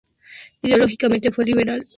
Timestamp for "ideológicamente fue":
0.63-1.45